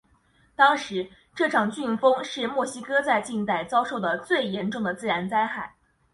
[0.55, 5.75] 当时这场飓风是墨西哥在近代遭受的最严重的自然灾害。